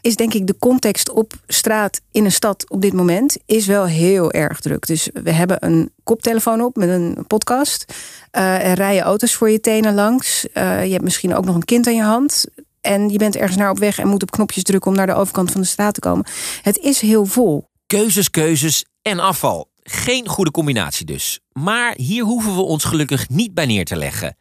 is 0.00 0.16
denk 0.16 0.34
ik 0.34 0.46
de 0.46 0.56
context 0.58 1.10
op 1.10 1.32
straat 1.46 2.00
in 2.10 2.24
een 2.24 2.32
stad 2.32 2.70
op 2.70 2.82
dit 2.82 2.92
moment 2.92 3.36
is 3.46 3.66
wel 3.66 3.84
heel 3.84 4.32
erg 4.32 4.60
druk. 4.60 4.86
Dus 4.86 5.08
we 5.12 5.30
hebben 5.30 5.56
een 5.64 5.92
koptelefoon 6.04 6.60
op 6.60 6.76
met 6.76 6.88
een 6.88 7.24
podcast. 7.26 7.84
Uh, 8.32 8.66
er 8.68 8.74
rijden 8.74 9.02
auto's 9.02 9.34
voor 9.34 9.50
je 9.50 9.60
tenen 9.60 9.94
langs. 9.94 10.46
Uh, 10.54 10.84
je 10.84 10.92
hebt 10.92 11.04
misschien 11.04 11.34
ook 11.34 11.44
nog 11.44 11.54
een 11.54 11.64
kind 11.64 11.86
aan 11.86 11.94
je 11.94 12.02
hand. 12.02 12.44
En 12.80 13.08
je 13.08 13.18
bent 13.18 13.36
ergens 13.36 13.56
naar 13.56 13.70
op 13.70 13.78
weg 13.78 13.98
en 13.98 14.08
moet 14.08 14.22
op 14.22 14.30
knopjes 14.30 14.62
drukken 14.62 14.90
om 14.90 14.96
naar 14.96 15.06
de 15.06 15.14
overkant 15.14 15.50
van 15.50 15.60
de 15.60 15.66
straat 15.66 15.94
te 15.94 16.00
komen. 16.00 16.26
Het 16.62 16.78
is 16.78 17.00
heel 17.00 17.26
vol. 17.26 17.70
Keuzes, 17.86 18.30
keuzes 18.30 18.84
en 19.02 19.18
afval. 19.18 19.71
Geen 19.82 20.28
goede 20.28 20.50
combinatie 20.50 21.06
dus. 21.06 21.40
Maar 21.52 21.94
hier 21.96 22.24
hoeven 22.24 22.54
we 22.54 22.62
ons 22.62 22.84
gelukkig 22.84 23.28
niet 23.28 23.54
bij 23.54 23.66
neer 23.66 23.84
te 23.84 23.96
leggen. 23.96 24.36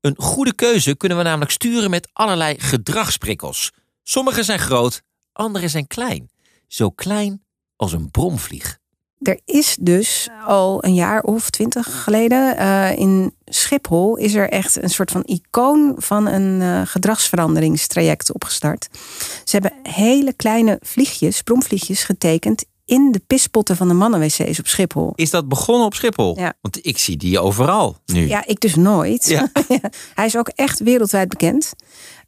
Een 0.00 0.14
goede 0.18 0.54
keuze 0.54 0.96
kunnen 0.96 1.18
we 1.18 1.24
namelijk 1.24 1.50
sturen 1.50 1.90
met 1.90 2.08
allerlei 2.12 2.54
gedragsprikkels. 2.58 3.72
Sommige 4.02 4.42
zijn 4.42 4.58
groot, 4.58 5.02
andere 5.32 5.68
zijn 5.68 5.86
klein. 5.86 6.30
Zo 6.66 6.90
klein 6.90 7.42
als 7.76 7.92
een 7.92 8.10
bromvlieg. 8.10 8.78
Er 9.18 9.40
is 9.44 9.76
dus 9.80 10.28
al 10.46 10.84
een 10.84 10.94
jaar 10.94 11.22
of 11.22 11.50
twintig 11.50 12.02
geleden 12.02 12.56
uh, 12.60 12.98
in 12.98 13.34
Schiphol 13.44 14.16
is 14.16 14.34
er 14.34 14.50
echt 14.50 14.82
een 14.82 14.90
soort 14.90 15.10
van 15.10 15.22
icoon 15.24 15.94
van 15.96 16.26
een 16.26 16.60
uh, 16.60 16.80
gedragsveranderingstraject 16.84 18.32
opgestart. 18.32 18.88
Ze 19.44 19.58
hebben 19.58 19.92
hele 19.92 20.32
kleine 20.32 20.78
vliegjes, 20.80 21.42
bromvliegjes 21.42 22.04
getekend 22.04 22.64
in 22.86 23.12
de 23.12 23.20
pispotten 23.26 23.76
van 23.76 23.88
de 23.88 23.94
mannenwc's 23.94 24.58
op 24.58 24.66
Schiphol. 24.66 25.12
Is 25.14 25.30
dat 25.30 25.48
begonnen 25.48 25.86
op 25.86 25.94
Schiphol? 25.94 26.38
Ja. 26.38 26.52
Want 26.60 26.86
ik 26.86 26.98
zie 26.98 27.16
die 27.16 27.38
overal 27.38 27.96
nu. 28.06 28.28
Ja, 28.28 28.46
ik 28.46 28.60
dus 28.60 28.74
nooit. 28.74 29.26
Ja. 29.26 29.50
Hij 30.14 30.26
is 30.26 30.36
ook 30.36 30.48
echt 30.48 30.78
wereldwijd 30.78 31.28
bekend. 31.28 31.72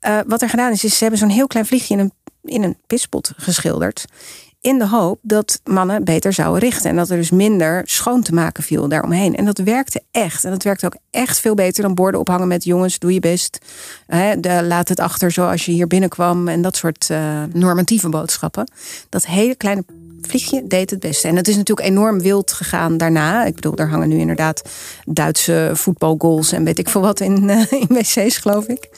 Uh, 0.01 0.21
wat 0.27 0.43
er 0.43 0.49
gedaan 0.49 0.73
is, 0.73 0.85
is 0.85 0.93
ze 0.93 1.01
hebben 1.01 1.19
zo'n 1.19 1.29
heel 1.29 1.47
klein 1.47 1.67
vliegje 1.67 1.95
in 1.95 2.01
een, 2.01 2.13
in 2.43 2.63
een 2.63 2.79
pispot 2.87 3.33
geschilderd. 3.37 4.05
In 4.61 4.79
de 4.79 4.89
hoop 4.89 5.19
dat 5.23 5.61
mannen 5.65 6.05
beter 6.05 6.33
zouden 6.33 6.61
richten. 6.61 6.91
En 6.91 6.97
dat 6.97 7.11
er 7.11 7.17
dus 7.17 7.31
minder 7.31 7.83
schoon 7.85 8.23
te 8.23 8.35
maken 8.35 8.63
viel 8.63 8.89
daaromheen. 8.89 9.37
En 9.37 9.45
dat 9.45 9.59
werkte 9.59 10.03
echt. 10.11 10.45
En 10.45 10.51
dat 10.51 10.63
werkte 10.63 10.87
ook 10.87 10.97
echt 11.11 11.41
veel 11.41 11.55
beter 11.55 11.83
dan 11.83 11.95
borden 11.95 12.21
ophangen 12.21 12.49
met 12.49 12.65
jongens, 12.65 12.99
doe 12.99 13.13
je 13.13 13.21
best. 13.21 13.59
Laat 14.63 14.89
het 14.89 15.01
achter 15.01 15.31
zoals 15.31 15.65
je 15.65 15.73
hier 15.73 15.87
binnenkwam. 15.87 16.49
En 16.49 16.63
dat 16.63 16.77
soort 16.77 17.09
uh, 17.11 17.43
normatieve 17.53 18.09
boodschappen. 18.09 18.71
Dat 19.09 19.27
hele 19.27 19.55
kleine 19.55 19.85
vliegje 20.21 20.67
deed 20.67 20.91
het 20.91 21.01
beste. 21.01 21.29
En 21.29 21.37
het 21.37 21.49
is 21.49 21.57
natuurlijk 21.57 21.89
enorm 21.89 22.21
wild 22.21 22.53
gegaan 22.53 22.97
daarna. 22.97 23.45
Ik 23.45 23.55
bedoel, 23.55 23.77
er 23.77 23.89
hangen 23.89 24.09
nu 24.09 24.19
inderdaad 24.19 24.63
Duitse 25.07 25.71
voetbalgoals 25.75 26.53
en 26.53 26.65
weet 26.65 26.79
ik 26.79 26.89
veel 26.89 27.01
wat 27.01 27.21
in, 27.21 27.43
uh, 27.49 27.73
in 27.73 27.87
wc's, 27.89 28.37
geloof 28.37 28.67
ik. 28.67 28.89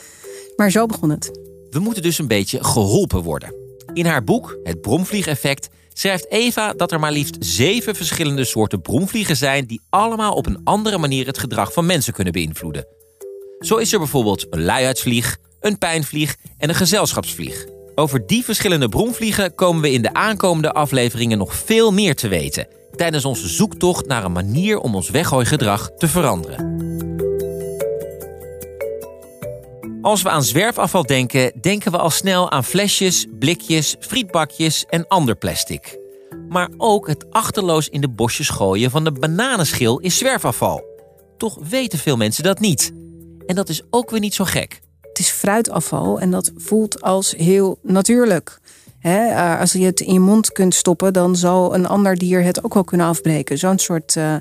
Maar 0.57 0.71
zo 0.71 0.87
begon 0.87 1.11
het. 1.11 1.31
We 1.71 1.79
moeten 1.79 2.02
dus 2.02 2.19
een 2.19 2.29
beetje 2.29 2.64
geholpen 2.64 3.23
worden. 3.23 3.60
In 3.92 4.06
haar 4.06 4.25
boek, 4.25 4.59
Het 4.62 4.80
Bromvliegeffect, 4.80 5.68
schrijft 5.92 6.30
Eva 6.30 6.73
dat 6.73 6.92
er 6.92 7.00
maar 7.00 7.12
liefst 7.12 7.37
zeven 7.38 7.94
verschillende 7.94 8.44
soorten 8.44 8.80
bromvliegen 8.82 9.37
zijn 9.37 9.66
die 9.66 9.80
allemaal 9.90 10.32
op 10.32 10.47
een 10.47 10.61
andere 10.64 10.99
manier 10.99 11.26
het 11.26 11.38
gedrag 11.38 11.73
van 11.73 11.87
mensen 11.87 12.12
kunnen 12.12 12.32
beïnvloeden. 12.32 12.87
Zo 13.59 13.76
is 13.76 13.92
er 13.92 13.99
bijvoorbeeld 13.99 14.47
een 14.50 14.64
luihuidsvlieg, 14.64 15.37
een 15.61 15.78
pijnvlieg 15.78 16.37
en 16.59 16.68
een 16.68 16.75
gezelschapsvlieg. 16.75 17.66
Over 17.94 18.26
die 18.26 18.44
verschillende 18.44 18.88
bromvliegen 18.88 19.54
komen 19.54 19.82
we 19.82 19.92
in 19.92 20.02
de 20.02 20.14
aankomende 20.14 20.73
afleveringen 20.73 21.38
nog 21.38 21.54
veel 21.54 21.92
meer 21.92 22.14
te 22.14 22.28
weten. 22.28 22.68
Tijdens 22.97 23.25
onze 23.25 23.49
zoektocht 23.49 24.06
naar 24.06 24.25
een 24.25 24.32
manier 24.32 24.78
om 24.78 24.94
ons 24.94 25.11
weggooigedrag 25.11 25.90
te 25.97 26.09
veranderen. 26.09 27.10
Als 30.02 30.23
we 30.23 30.28
aan 30.28 30.42
zwerfafval 30.42 31.07
denken, 31.07 31.52
denken 31.61 31.92
we 31.92 31.99
al 31.99 32.11
snel 32.11 32.50
aan 32.50 32.64
flesjes, 32.64 33.26
blikjes, 33.38 33.97
frietbakjes 34.00 34.87
en 34.87 35.07
ander 35.09 35.37
plastic. 35.37 35.99
Maar 36.49 36.69
ook 36.76 37.07
het 37.07 37.30
achterloos 37.30 37.88
in 37.88 38.00
de 38.00 38.09
bosjes 38.09 38.49
gooien 38.49 38.90
van 38.90 39.04
de 39.04 39.12
bananenschil 39.12 39.99
is 39.99 40.19
zwerfafval. 40.19 40.85
Toch 41.37 41.59
weten 41.69 41.99
veel 41.99 42.16
mensen 42.16 42.42
dat 42.42 42.61
niet. 42.61 42.92
En 43.47 43.54
dat 43.54 43.69
is 43.69 43.83
ook 43.90 44.11
weer 44.11 44.21
niet 44.21 44.35
zo 44.35 44.45
gek. 44.45 44.80
Het 45.00 45.19
is 45.19 45.30
fruitafval 45.30 46.21
en 46.21 46.30
dat 46.30 46.52
voelt 46.57 47.02
als 47.02 47.35
heel 47.37 47.78
natuurlijk. 47.83 48.61
Hè, 48.99 49.26
eh, 49.26 49.61
als 49.61 49.73
je 49.73 49.85
het 49.85 50.00
in 50.00 50.12
je 50.12 50.21
mond 50.21 50.52
kunt 50.52 50.75
stoppen, 50.75 51.12
dan 51.12 51.37
zal 51.37 51.75
een 51.75 51.87
ander 51.87 52.16
dier 52.16 52.42
het 52.42 52.64
ook 52.64 52.75
wel 52.75 52.85
kunnen 52.85 53.07
afbreken. 53.07 53.59
Zo'n 53.59 53.78
soort 53.78 54.16
eh, 54.16 54.35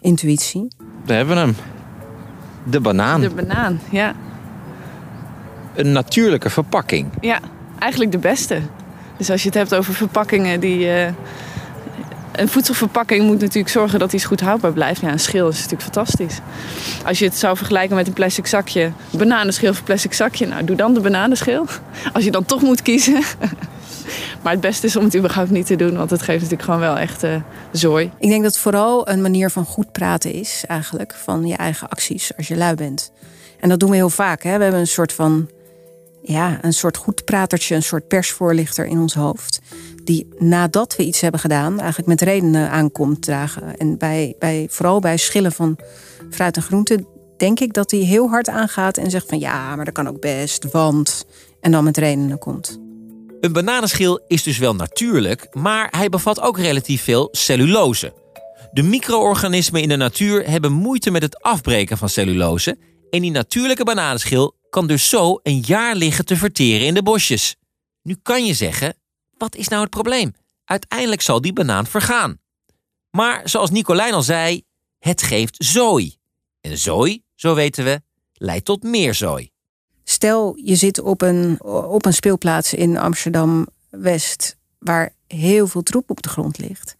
intuïtie. 0.00 0.68
We 1.04 1.12
hebben 1.12 1.36
hem. 1.36 1.56
De 2.64 2.80
banaan. 2.80 3.20
De 3.20 3.30
banaan, 3.30 3.80
ja. 3.90 4.14
Een 5.74 5.92
natuurlijke 5.92 6.50
verpakking. 6.50 7.08
Ja, 7.20 7.40
eigenlijk 7.78 8.12
de 8.12 8.18
beste. 8.18 8.60
Dus 9.16 9.30
als 9.30 9.42
je 9.42 9.48
het 9.48 9.56
hebt 9.56 9.74
over 9.74 9.94
verpakkingen 9.94 10.60
die... 10.60 10.88
eh, 10.88 11.12
een 12.32 12.48
voedselverpakking 12.48 13.24
moet 13.24 13.40
natuurlijk 13.40 13.68
zorgen 13.68 13.98
dat 13.98 14.12
iets 14.12 14.24
goed 14.24 14.40
houdbaar 14.40 14.72
blijft. 14.72 15.00
Ja, 15.00 15.12
een 15.12 15.20
schil 15.20 15.48
is 15.48 15.54
natuurlijk 15.54 15.82
fantastisch. 15.82 16.38
Als 17.04 17.18
je 17.18 17.24
het 17.24 17.36
zou 17.36 17.56
vergelijken 17.56 17.96
met 17.96 18.06
een 18.06 18.12
plastic 18.12 18.46
zakje, 18.46 18.92
bananenschil 19.10 19.70
of 19.70 19.84
plastic 19.84 20.12
zakje, 20.12 20.46
nou 20.46 20.64
doe 20.64 20.76
dan 20.76 20.94
de 20.94 21.00
bananenschil. 21.00 21.66
Als 22.14 22.24
je 22.24 22.30
dan 22.30 22.44
toch 22.44 22.62
moet 22.62 22.82
kiezen. 22.82 23.22
Maar 24.42 24.52
het 24.52 24.60
beste 24.60 24.86
is 24.86 24.96
om 24.96 25.04
het 25.04 25.16
überhaupt 25.16 25.50
niet 25.50 25.66
te 25.66 25.76
doen, 25.76 25.96
want 25.96 26.10
het 26.10 26.22
geeft 26.22 26.40
natuurlijk 26.40 26.62
gewoon 26.62 26.80
wel 26.80 26.98
echt 26.98 27.22
eh, 27.22 27.34
zooi. 27.72 28.10
Ik 28.18 28.28
denk 28.28 28.42
dat 28.42 28.52
het 28.52 28.60
vooral 28.60 29.08
een 29.08 29.22
manier 29.22 29.50
van 29.50 29.64
goed 29.64 29.92
praten 29.92 30.32
is, 30.32 30.64
eigenlijk, 30.66 31.14
van 31.14 31.46
je 31.46 31.56
eigen 31.56 31.88
acties 31.88 32.36
als 32.36 32.48
je 32.48 32.56
lui 32.56 32.74
bent. 32.74 33.12
En 33.60 33.68
dat 33.68 33.80
doen 33.80 33.90
we 33.90 33.96
heel 33.96 34.10
vaak. 34.10 34.42
Hè? 34.42 34.56
We 34.56 34.62
hebben 34.62 34.80
een 34.80 34.86
soort 34.86 35.12
van, 35.12 35.48
ja, 36.22 36.58
een 36.62 36.72
soort 36.72 36.96
goedpratertje, 36.96 37.74
een 37.74 37.82
soort 37.82 38.08
persvoorlichter 38.08 38.86
in 38.86 38.98
ons 38.98 39.14
hoofd. 39.14 39.60
Die 40.04 40.28
nadat 40.38 40.96
we 40.96 41.04
iets 41.04 41.20
hebben 41.20 41.40
gedaan, 41.40 41.78
eigenlijk 41.78 42.08
met 42.08 42.20
redenen 42.20 42.70
aankomt 42.70 43.22
dragen. 43.22 43.76
En 43.76 43.98
bij, 43.98 44.34
bij, 44.38 44.66
vooral 44.70 45.00
bij 45.00 45.16
schillen 45.16 45.52
van 45.52 45.78
fruit 46.30 46.56
en 46.56 46.62
groente, 46.62 47.04
denk 47.36 47.60
ik 47.60 47.72
dat 47.72 47.90
hij 47.90 48.00
heel 48.00 48.28
hard 48.28 48.48
aangaat 48.48 48.96
en 48.96 49.10
zegt 49.10 49.28
van 49.28 49.38
ja, 49.38 49.76
maar 49.76 49.84
dat 49.84 49.94
kan 49.94 50.08
ook 50.08 50.20
best, 50.20 50.70
want. 50.70 51.26
En 51.60 51.70
dan 51.70 51.84
met 51.84 51.96
redenen 51.96 52.38
komt. 52.38 52.80
Een 53.40 53.52
bananenschil 53.52 54.20
is 54.26 54.42
dus 54.42 54.58
wel 54.58 54.74
natuurlijk, 54.74 55.48
maar 55.52 55.88
hij 55.90 56.08
bevat 56.08 56.40
ook 56.40 56.58
relatief 56.58 57.02
veel 57.02 57.28
cellulose. 57.32 58.12
De 58.72 58.82
micro-organismen 58.82 59.82
in 59.82 59.88
de 59.88 59.96
natuur 59.96 60.50
hebben 60.50 60.72
moeite 60.72 61.10
met 61.10 61.22
het 61.22 61.42
afbreken 61.42 61.98
van 61.98 62.08
cellulose. 62.08 62.78
En 63.10 63.20
die 63.20 63.30
natuurlijke 63.30 63.84
bananenschil 63.84 64.54
kan 64.72 64.86
dus 64.86 65.08
zo 65.08 65.40
een 65.42 65.60
jaar 65.60 65.94
liggen 65.94 66.24
te 66.24 66.36
verteren 66.36 66.86
in 66.86 66.94
de 66.94 67.02
bosjes. 67.02 67.56
Nu 68.02 68.16
kan 68.22 68.44
je 68.44 68.54
zeggen, 68.54 68.94
wat 69.38 69.54
is 69.54 69.68
nou 69.68 69.82
het 69.82 69.90
probleem? 69.90 70.34
Uiteindelijk 70.64 71.20
zal 71.20 71.40
die 71.40 71.52
banaan 71.52 71.86
vergaan. 71.86 72.38
Maar 73.10 73.48
zoals 73.48 73.70
Nicolijn 73.70 74.12
al 74.12 74.22
zei, 74.22 74.62
het 74.98 75.22
geeft 75.22 75.54
zooi. 75.58 76.16
En 76.60 76.78
zooi, 76.78 77.22
zo 77.34 77.54
weten 77.54 77.84
we, 77.84 78.02
leidt 78.32 78.64
tot 78.64 78.82
meer 78.82 79.14
zooi. 79.14 79.50
Stel, 80.04 80.56
je 80.56 80.74
zit 80.74 81.00
op 81.00 81.22
een, 81.22 81.62
op 81.64 82.06
een 82.06 82.14
speelplaats 82.14 82.74
in 82.74 82.98
Amsterdam-West... 82.98 84.56
waar 84.78 85.14
heel 85.26 85.66
veel 85.66 85.82
troep 85.82 86.10
op 86.10 86.22
de 86.22 86.28
grond 86.28 86.58
ligt. 86.58 86.96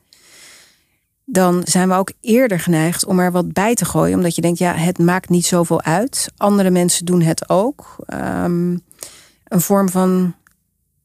Dan 1.32 1.62
zijn 1.64 1.88
we 1.88 1.94
ook 1.94 2.12
eerder 2.20 2.60
geneigd 2.60 3.04
om 3.04 3.20
er 3.20 3.32
wat 3.32 3.52
bij 3.52 3.74
te 3.74 3.84
gooien. 3.84 4.16
Omdat 4.16 4.34
je 4.34 4.40
denkt, 4.40 4.58
ja, 4.58 4.74
het 4.74 4.98
maakt 4.98 5.28
niet 5.28 5.46
zoveel 5.46 5.82
uit. 5.82 6.32
Andere 6.36 6.70
mensen 6.70 7.04
doen 7.04 7.20
het 7.20 7.48
ook. 7.48 7.96
Ehm, 8.06 8.70
een 9.44 9.60
vorm 9.60 9.88
van... 9.88 10.34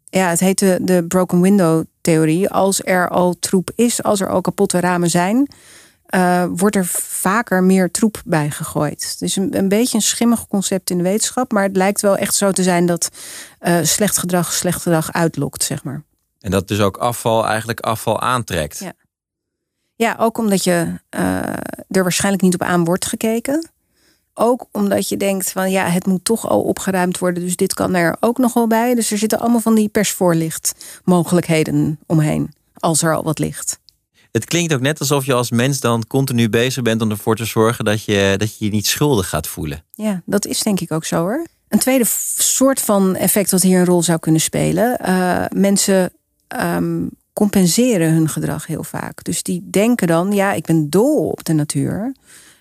Ja, 0.10 0.30
het 0.30 0.40
heet 0.40 0.60
de, 0.60 0.80
de 0.82 1.06
broken 1.08 1.42
window 1.42 1.84
theorie. 2.02 2.50
Als 2.50 2.84
er 2.84 3.10
al 3.10 3.40
troep 3.40 3.72
is, 3.76 4.04
als 4.04 4.20
er 4.20 4.30
al 4.30 4.42
kapotte 4.42 4.80
ramen 4.80 5.10
zijn... 5.10 5.50
Uh, 6.10 6.46
wordt 6.56 6.76
er 6.76 6.86
vaker 6.86 7.64
meer 7.64 7.92
troep 7.92 8.22
bij 8.26 8.50
gegooid. 8.50 9.10
Het 9.12 9.22
is 9.22 9.36
een, 9.36 9.58
een, 9.58 9.70
beetje 9.70 9.98
een 9.98 10.04
schimmig 10.04 10.48
concept 10.48 10.90
in 10.90 10.98
de 10.98 11.04
wetenschap, 11.04 11.52
maar 11.52 11.64
het 11.64 11.76
lijkt 11.76 12.02
wel 12.02 12.18
echt 12.18 12.36
zo 12.36 12.52
te 12.52 12.64
zijn 12.64 12.86
dat 12.86 13.10
uh, 13.62 13.80
slecht 13.84 14.18
gedrag 14.18 14.54
slecht 14.54 14.82
gedrag 14.82 15.14
uitlokt, 15.14 15.64
zeg 15.64 15.84
maar. 15.84 16.04
En 16.40 16.52
dat 16.52 16.68
dus 16.68 16.80
ook 16.80 16.98
afval 16.98 17.46
eigenlijk 17.48 17.80
afval 17.80 18.22
aantrekt. 18.22 18.80
Ja, 18.80 18.94
ja 19.98 20.16
ook 20.20 20.38
omdat 20.38 20.64
je 20.64 21.00
uh, 21.16 21.44
er 21.90 22.04
waarschijnlijk 22.04 22.44
niet 22.44 22.54
op 22.54 22.62
aan 22.62 22.84
wordt 22.84 23.06
gekeken. 23.06 23.70
Ook 24.34 24.66
omdat 24.72 25.10
je 25.10 25.18
denkt 25.18 25.52
van 25.52 25.72
ja, 25.72 25.86
het 25.86 26.06
moet 26.06 26.26
toch 26.26 26.50
al 26.50 26.62
opgeruimd 26.62 27.18
worden, 27.18 27.44
dus 27.44 27.56
dit 27.56 27.74
kan 27.74 27.96
er 27.96 28.18
ook 28.20 28.38
nog 28.38 28.54
wel 28.54 28.68
bij. 28.68 28.96
Dus 28.96 29.12
er 29.12 29.18
zitten 29.18 29.40
allemaal 29.40 29.60
van 29.60 29.76
die 29.76 29.90
persvoorlicht 29.90 31.02
mogelijkheden 31.04 32.00
omheen, 32.06 32.54
als 32.74 33.02
er 33.02 33.16
al 33.16 33.24
wat 33.24 33.40
ligt. 33.40 33.80
Het 34.32 34.46
klinkt 34.46 34.74
ook 34.74 34.82
net 34.82 35.00
alsof 35.00 35.26
je 35.26 35.34
als 35.34 35.52
mens 35.52 35.80
dan 35.80 36.08
continu 36.08 36.50
bezig 36.50 36.84
bent 36.84 37.02
om 37.02 37.10
ervoor 37.10 37.36
te 37.36 37.46
zorgen 37.46 37.86
dat 37.86 38.04
je 38.04 38.36
dat 38.38 38.58
je, 38.58 38.66
je 38.66 38.72
niet 38.72 38.88
schuldig 38.88 39.30
gaat 39.30 39.48
voelen. 39.48 39.84
Ja, 39.92 40.22
dat 40.26 40.46
is 40.46 40.60
denk 40.60 40.80
ik 40.80 40.92
ook 40.92 41.06
zo 41.06 41.20
hoor. 41.20 41.48
Een 41.68 41.80
tweede 41.80 42.06
soort 42.38 42.82
van 42.82 43.16
effect 43.16 43.50
dat 43.50 43.62
hier 43.62 43.80
een 43.80 43.86
rol 43.86 44.04
zou 44.04 44.20
kunnen 44.20 44.42
spelen. 44.42 45.00
Uh, 45.06 45.46
mensen 45.50 46.14
um, 46.62 47.10
compenseren 47.38 48.14
hun 48.14 48.30
gedrag 48.30 48.68
heel 48.68 48.84
vaak. 48.84 49.24
Dus 49.24 49.44
die 49.44 49.68
denken 49.70 50.08
dan, 50.08 50.32
ja, 50.32 50.54
ik 50.54 50.66
ben 50.66 50.90
dol 50.90 51.30
op 51.30 51.44
de 51.44 51.54
natuur. 51.54 52.16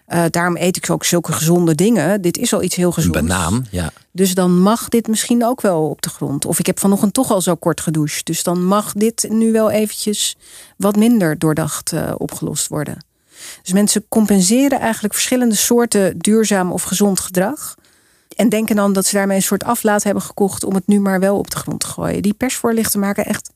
Uh, 0.09 0.25
daarom 0.31 0.57
eet 0.57 0.77
ik 0.77 0.91
ook 0.91 1.05
zulke 1.05 1.33
gezonde 1.33 1.75
dingen. 1.75 2.23
Dit 2.23 2.37
is 2.37 2.53
al 2.53 2.63
iets 2.63 2.77
heel 2.77 2.93
gezonds. 2.93 3.19
Een 3.19 3.27
banaan, 3.27 3.67
ja. 3.71 3.93
Dus 4.13 4.35
dan 4.35 4.61
mag 4.61 4.89
dit 4.89 5.09
misschien 5.09 5.45
ook 5.45 5.61
wel 5.61 5.89
op 5.89 6.03
de 6.03 6.09
grond. 6.09 6.45
Of 6.45 6.59
ik 6.59 6.67
heb 6.67 6.79
vanochtend 6.79 7.13
toch 7.13 7.31
al 7.31 7.41
zo 7.41 7.55
kort 7.55 7.81
gedoucht. 7.81 8.27
Dus 8.27 8.43
dan 8.43 8.65
mag 8.65 8.93
dit 8.93 9.27
nu 9.29 9.53
wel 9.53 9.71
eventjes 9.71 10.37
wat 10.77 10.97
minder 10.97 11.39
doordacht 11.39 11.93
uh, 11.93 12.13
opgelost 12.19 12.69
worden. 12.69 13.05
Dus 13.63 13.73
mensen 13.73 14.05
compenseren 14.09 14.81
eigenlijk 14.81 15.15
verschillende 15.15 15.55
soorten 15.55 16.19
duurzaam 16.19 16.73
of 16.73 16.83
gezond 16.83 17.21
gedrag. 17.21 17.75
En 18.37 18.49
denken 18.49 18.77
dan 18.77 18.93
dat 18.93 19.07
ze 19.07 19.15
daarmee 19.15 19.37
een 19.37 19.43
soort 19.43 19.65
aflaat 19.65 20.03
hebben 20.03 20.23
gekocht 20.23 20.65
om 20.65 20.75
het 20.75 20.87
nu 20.87 21.01
maar 21.01 21.21
wel 21.21 21.39
op 21.39 21.51
de 21.51 21.57
grond 21.57 21.81
te 21.81 21.87
gooien. 21.87 22.23
Die 22.23 22.35
persvoorlichten 22.35 23.01
maken 23.01 23.25
echt 23.25 23.51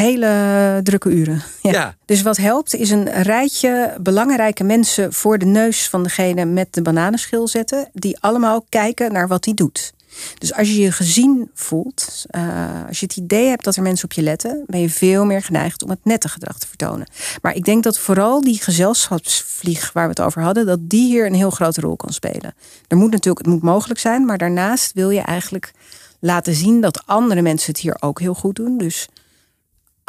hele 0.00 0.80
drukke 0.82 1.10
uren. 1.10 1.42
Ja. 1.62 1.72
Ja. 1.72 1.94
Dus 2.04 2.22
wat 2.22 2.36
helpt 2.36 2.74
is 2.74 2.90
een 2.90 3.22
rijtje 3.22 3.96
belangrijke 4.00 4.64
mensen 4.64 5.12
voor 5.12 5.38
de 5.38 5.46
neus 5.46 5.88
van 5.88 6.02
degene 6.02 6.44
met 6.44 6.68
de 6.70 6.82
bananenschil 6.82 7.48
zetten. 7.48 7.88
Die 7.92 8.16
allemaal 8.20 8.64
kijken 8.68 9.12
naar 9.12 9.28
wat 9.28 9.44
hij 9.44 9.54
doet. 9.54 9.92
Dus 10.38 10.54
als 10.54 10.68
je 10.68 10.80
je 10.80 10.92
gezien 10.92 11.50
voelt, 11.54 12.24
uh, 12.30 12.86
als 12.88 13.00
je 13.00 13.06
het 13.06 13.16
idee 13.16 13.48
hebt 13.48 13.64
dat 13.64 13.76
er 13.76 13.82
mensen 13.82 14.04
op 14.04 14.12
je 14.12 14.22
letten, 14.22 14.64
ben 14.66 14.80
je 14.80 14.90
veel 14.90 15.24
meer 15.24 15.42
geneigd 15.42 15.82
om 15.82 15.90
het 15.90 16.04
nette 16.04 16.28
gedrag 16.28 16.58
te 16.58 16.66
vertonen. 16.66 17.06
Maar 17.42 17.54
ik 17.54 17.64
denk 17.64 17.82
dat 17.82 17.98
vooral 17.98 18.40
die 18.40 18.62
gezelschapsvlieg 18.62 19.92
waar 19.92 20.04
we 20.04 20.10
het 20.10 20.20
over 20.20 20.42
hadden, 20.42 20.66
dat 20.66 20.78
die 20.82 21.06
hier 21.06 21.26
een 21.26 21.34
heel 21.34 21.50
grote 21.50 21.80
rol 21.80 21.96
kan 21.96 22.12
spelen. 22.12 22.54
Er 22.88 22.96
moet 22.96 23.10
natuurlijk, 23.10 23.44
het 23.44 23.54
moet 23.54 23.62
mogelijk 23.62 24.00
zijn, 24.00 24.24
maar 24.24 24.38
daarnaast 24.38 24.92
wil 24.92 25.10
je 25.10 25.20
eigenlijk 25.20 25.72
laten 26.18 26.54
zien 26.54 26.80
dat 26.80 27.06
andere 27.06 27.42
mensen 27.42 27.72
het 27.72 27.80
hier 27.80 27.96
ook 28.00 28.20
heel 28.20 28.34
goed 28.34 28.56
doen. 28.56 28.78
Dus 28.78 29.08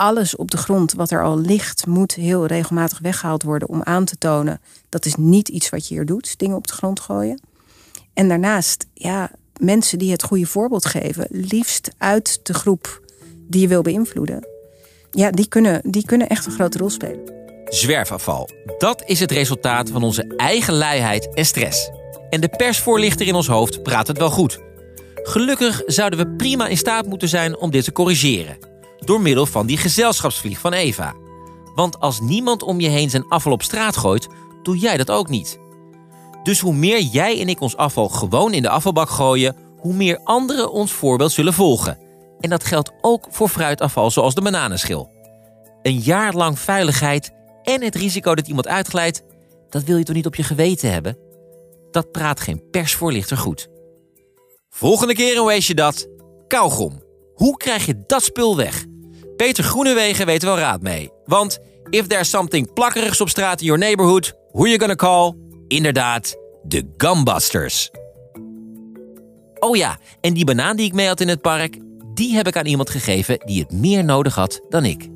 alles 0.02 0.36
op 0.36 0.52
de 0.52 0.58
grond 0.58 0.94
wat 0.94 1.12
er 1.12 1.24
al 1.24 1.40
ligt, 1.40 1.88
moet 1.88 2.14
heel 2.14 2.46
regelmatig 2.46 3.00
weggehaald 3.00 3.44
worden 3.44 3.70
om 3.70 3.84
aan 3.84 4.06
te 4.06 4.18
tonen 4.18 4.62
dat 4.90 5.06
is 5.06 5.16
niet 5.16 5.50
iets 5.50 5.70
wat 5.70 5.88
je 5.88 5.94
hier 5.94 6.06
doet, 6.06 6.40
dingen 6.40 6.56
op 6.56 6.68
de 6.68 6.74
grond 6.74 7.00
gooien. 7.00 7.42
En 8.14 8.28
daarnaast, 8.28 8.86
ja, 8.94 9.32
mensen 9.60 10.00
die 10.00 10.12
het 10.12 10.24
goede 10.24 10.46
voorbeeld 10.46 10.86
geven, 10.86 11.28
liefst 11.30 11.92
uit 11.98 12.40
de 12.44 12.54
groep 12.54 13.02
die 13.48 13.62
je 13.62 13.68
wil 13.68 13.82
beïnvloeden, 13.82 14.48
ja, 15.12 15.32
die 15.32 15.48
kunnen, 15.48 15.82
die 15.86 16.06
kunnen 16.06 16.28
echt 16.28 16.46
een 16.46 16.52
grote 16.52 16.78
rol 16.78 16.90
spelen. 16.90 17.34
Zwerfafval. 17.66 18.50
Dat 18.78 19.04
is 19.06 19.20
het 19.20 19.32
resultaat 19.32 19.90
van 19.90 20.04
onze 20.04 20.34
eigen 20.38 20.74
luiheid 20.74 21.34
en 21.34 21.46
stress. 21.46 21.90
En 22.30 22.42
de 22.42 22.50
persvoorlichter 22.50 23.28
in 23.28 23.36
ons 23.36 23.48
hoofd 23.48 23.84
praat 23.84 24.08
het 24.08 24.18
wel 24.18 24.30
goed. 24.30 24.60
Gelukkig 25.16 25.82
zouden 25.86 26.20
we 26.20 26.36
prima 26.36 26.68
in 26.68 26.78
staat 26.78 27.06
moeten 27.06 27.30
zijn 27.30 27.58
om 27.58 27.72
dit 27.72 27.84
te 27.84 27.92
corrigeren. 27.92 28.71
Door 29.06 29.22
middel 29.22 29.46
van 29.46 29.66
die 29.66 29.78
gezelschapsvlieg 29.78 30.60
van 30.60 30.74
Eva. 30.74 31.14
Want 31.76 32.00
als 32.00 32.20
niemand 32.20 32.64
om 32.64 32.80
je 32.80 32.90
heen 32.90 33.10
zijn 33.10 33.28
afval 33.28 33.52
op 33.52 33.64
straat 33.64 33.98
gooit, 33.98 34.28
doe 34.64 34.78
jij 34.78 34.98
dat 34.98 35.12
ook 35.12 35.30
niet. 35.30 35.60
Dus 36.44 36.60
hoe 36.60 36.74
meer 36.74 37.02
jij 37.02 37.42
en 37.42 37.50
ik 37.50 37.62
ons 37.62 37.78
afval 37.78 38.10
gewoon 38.10 38.54
in 38.54 38.62
de 38.62 38.70
afvalbak 38.70 39.10
gooien, 39.10 39.56
hoe 39.78 39.94
meer 39.94 40.20
anderen 40.24 40.72
ons 40.72 40.92
voorbeeld 40.92 41.32
zullen 41.32 41.54
volgen. 41.54 41.98
En 42.40 42.50
dat 42.50 42.64
geldt 42.64 42.92
ook 43.02 43.28
voor 43.30 43.50
fruitafval 43.50 44.12
zoals 44.12 44.36
de 44.36 44.42
bananenschil. 44.42 45.10
Een 45.82 46.00
jaar 46.00 46.34
lang 46.34 46.60
veiligheid 46.60 47.32
en 47.64 47.84
het 47.84 47.96
risico 47.96 48.36
dat 48.36 48.48
iemand 48.48 48.68
uitglijdt, 48.68 49.24
dat 49.70 49.84
wil 49.84 49.98
je 49.98 50.04
toch 50.04 50.16
niet 50.16 50.26
op 50.26 50.36
je 50.36 50.44
geweten 50.44 50.92
hebben? 50.92 51.18
Dat 51.92 52.12
praat 52.12 52.40
geen 52.40 52.70
persvoorlichter 52.72 53.38
goed. 53.38 53.68
Volgende 54.70 55.14
keer 55.14 55.36
in 55.36 55.46
Wees 55.46 55.68
je 55.68 55.76
dat, 55.76 56.08
kauwgom. 56.48 57.04
Hoe 57.34 57.58
krijg 57.58 57.86
je 57.86 58.04
dat 58.08 58.24
spul 58.24 58.58
weg? 58.58 58.86
Peter 59.42 59.64
Groenewegen 59.64 60.26
weet 60.26 60.44
wel 60.44 60.58
raad 60.58 60.82
mee. 60.82 61.10
Want 61.26 61.60
if 61.90 62.08
there's 62.08 62.30
something 62.30 62.74
plakkerigs 62.74 63.22
op 63.22 63.30
straat 63.30 63.60
in 63.60 63.66
your 63.66 63.82
neighborhood, 63.82 64.34
who 64.52 64.66
you 64.66 64.80
gonna 64.80 64.96
call? 64.96 65.36
Inderdaad, 65.68 66.36
de 66.64 66.94
Gumbusters. 66.98 67.92
Oh 69.60 69.76
ja, 69.76 69.98
en 70.20 70.34
die 70.34 70.46
banaan 70.46 70.76
die 70.76 70.86
ik 70.86 70.94
mee 70.94 71.08
had 71.08 71.22
in 71.22 71.28
het 71.28 71.42
park, 71.42 71.78
die 72.14 72.36
heb 72.36 72.48
ik 72.48 72.58
aan 72.58 72.66
iemand 72.66 72.90
gegeven 72.90 73.40
die 73.46 73.62
het 73.62 73.72
meer 73.72 74.04
nodig 74.04 74.36
had 74.36 74.62
dan 74.70 74.86
ik. 74.86 75.08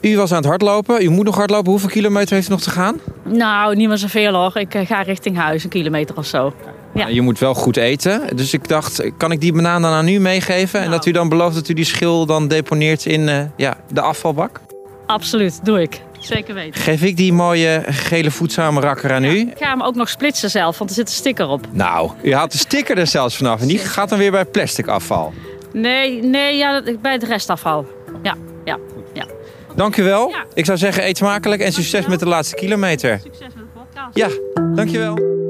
U 0.00 0.16
was 0.16 0.30
aan 0.30 0.36
het 0.38 0.46
hardlopen. 0.46 1.02
U 1.02 1.08
moet 1.08 1.24
nog 1.24 1.36
hardlopen. 1.36 1.70
Hoeveel 1.70 1.88
kilometer 1.88 2.34
heeft 2.34 2.48
u 2.48 2.50
nog 2.50 2.62
te 2.62 2.70
gaan? 2.70 3.00
Nou, 3.24 3.76
niet 3.76 3.88
meer 3.88 3.98
zoveel 3.98 4.34
hoor. 4.34 4.56
Ik 4.56 4.74
eh, 4.74 4.86
ga 4.86 5.02
richting 5.02 5.36
huis, 5.36 5.64
een 5.64 5.70
kilometer 5.70 6.16
of 6.16 6.26
zo. 6.26 6.52
Ja. 6.96 7.02
Nou, 7.02 7.14
Je 7.14 7.20
moet 7.20 7.38
wel 7.38 7.54
goed 7.54 7.76
eten. 7.76 8.36
Dus 8.36 8.52
ik 8.52 8.68
dacht, 8.68 9.02
kan 9.16 9.32
ik 9.32 9.40
die 9.40 9.52
banaan 9.52 9.82
dan 9.82 9.92
aan 9.92 10.08
u 10.08 10.18
meegeven? 10.18 10.80
En 10.80 10.90
dat 10.90 11.06
u 11.06 11.10
dan 11.10 11.28
belooft 11.28 11.54
dat 11.54 11.68
u 11.68 11.74
die 11.74 11.84
schil 11.84 12.26
dan 12.26 12.48
deponeert 12.48 13.06
in 13.06 13.28
eh, 13.28 13.40
ja, 13.56 13.76
de 13.92 14.00
afvalbak? 14.00 14.60
Absoluut, 15.06 15.64
doe 15.64 15.80
ik. 15.80 16.00
Zeker 16.18 16.54
weten. 16.54 16.80
Geef 16.80 17.02
ik 17.02 17.16
die 17.16 17.32
mooie 17.32 17.82
gele 17.86 18.30
voedzame 18.30 18.80
rakker 18.80 19.12
aan 19.12 19.24
u? 19.24 19.38
Ik 19.38 19.52
ga 19.58 19.70
hem 19.70 19.82
ook 19.82 19.94
nog 19.94 20.08
splitsen 20.08 20.50
zelf, 20.50 20.78
want 20.78 20.90
er 20.90 20.96
zit 20.96 21.08
een 21.08 21.14
sticker 21.14 21.48
op. 21.48 21.66
Nou, 21.72 22.10
u 22.22 22.34
haalt 22.34 22.52
de 22.52 22.58
sticker 22.58 22.98
er 22.98 23.06
zelfs 23.06 23.36
vanaf. 23.36 23.60
En 23.60 23.66
die 23.66 23.78
gaat 23.78 24.08
dan 24.08 24.18
weer 24.18 24.30
bij 24.30 24.44
plastic 24.44 24.86
afval. 24.86 25.32
Nee, 25.72 26.22
nee, 26.22 26.56
ja, 26.56 26.82
bij 27.02 27.12
het 27.12 27.22
restafval. 27.22 27.86
Ja, 28.22 28.34
ja, 28.64 28.78
ja. 29.12 29.26
Dank 29.74 29.96
u 29.96 30.02
wel. 30.02 30.34
Ik 30.54 30.64
zou 30.64 30.78
zeggen, 30.78 31.06
eet 31.06 31.16
smakelijk 31.16 31.62
en 31.62 31.72
succes 31.72 32.06
met 32.06 32.20
de 32.20 32.26
laatste 32.26 32.54
kilometer. 32.54 33.20
Succes 33.22 33.46
met 33.54 33.64
de 33.74 33.80
podcast. 33.80 34.16
Ja, 34.16 34.28
dankjewel. 34.74 35.44